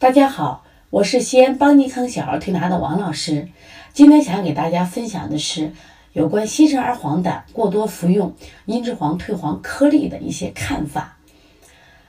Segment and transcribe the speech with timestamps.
[0.00, 3.48] 大家好，我是西安邦尼康小儿推拿的王老师。
[3.92, 5.72] 今天想给大家分享的是
[6.14, 8.34] 有关新生儿黄疸过多服用
[8.64, 11.18] 茵栀黄退黄颗粒的一些看法。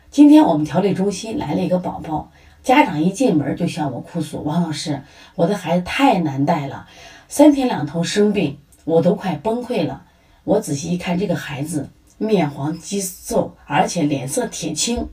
[0.10, 2.32] 今天我们调理中心来了一个宝宝，
[2.64, 5.02] 家长一进门就向我哭诉：“王老师，
[5.36, 6.88] 我的孩子太难带了，
[7.28, 10.04] 三天两头生病，我都快崩溃了。”
[10.46, 15.10] 我仔细一看，这个孩子面黄肌瘦，而且脸色铁青。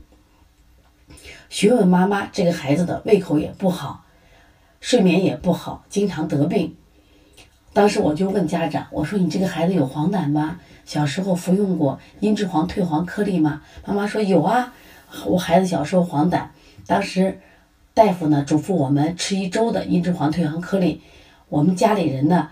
[1.49, 4.05] 询问妈妈，这个孩子的胃口也不好，
[4.79, 6.75] 睡眠也不好，经常得病。
[7.73, 10.59] 当时我就问家长，我说：“你这个孩子有黄疸吗？
[10.85, 14.73] 小时候服用过茵栀黄退黄颗粒吗？”妈妈说：“有啊，
[15.25, 16.45] 我孩子小时候黄疸，
[16.85, 17.39] 当时
[17.93, 21.01] 大夫呢嘱咐我们吃一周的茵栀黄退黄颗粒，
[21.47, 22.49] 我们家里人呢，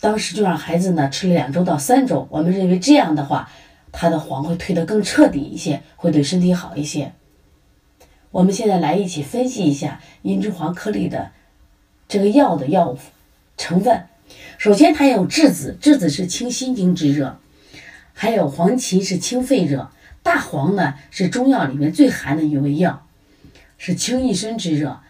[0.00, 3.48] 当时就让孩子呢吃了两周到三周，我们认为这样的话，
[3.92, 7.12] 他的黄会退得更彻底一些，会对身体好一些。”
[8.36, 11.30] 我们现在来一起分析一下茵栀黄颗粒的
[12.06, 12.98] 这个药的药物
[13.56, 14.04] 成分。
[14.58, 17.38] 首先，它有栀子，栀子是清心经之热；
[18.12, 19.88] 还有黄芪是清肺热；
[20.22, 23.06] 大黄呢是中药里面最寒的一味药，
[23.78, 25.00] 是清一身之热。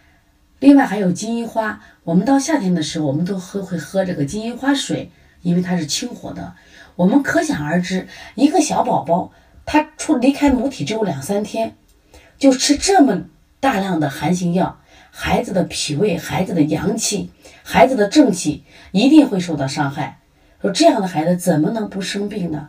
[0.61, 5.11] 另外还有金银花，我们到夏天的时候，我们都喝会喝这个金银花水，
[5.43, 6.55] 因为它是清火的。
[6.95, 9.33] 我们可想而知，一个小宝宝
[9.65, 11.75] 他出离开母体只有两三天。
[12.39, 13.25] 就吃这么
[13.61, 14.79] 大量的寒性药，
[15.11, 17.31] 孩子的脾胃、孩子的阳气、
[17.63, 20.19] 孩子的正气一定会受到伤害。
[20.61, 22.69] 说这样的孩子怎么能不生病呢？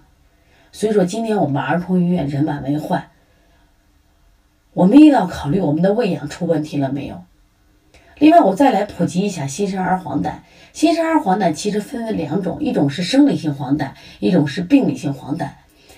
[0.71, 3.09] 所以说，今天我们儿童医院人满为患，
[4.73, 7.23] 我们一定要考虑我们的喂养出问题了没有。
[8.19, 10.31] 另外，我再来普及一下新生儿黄疸。
[10.73, 15.49] 新生儿黄疸其实分为两种，一种是生理性黄疸，一种是病理性黄疸。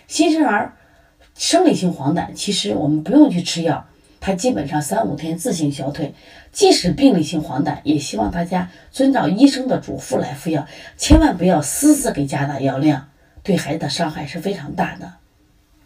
[0.07, 0.73] 新生儿。
[1.39, 3.85] 生理性黄疸，其实我们不用去吃药，
[4.19, 6.13] 它基本上三五天自行消退。
[6.51, 10.67] 即使病理性黄疸，也希望大家遵照医生的嘱咐来服药，
[10.97, 13.07] 千万不要私自给加大药量，
[13.41, 15.13] 对孩子的伤害是非常大的。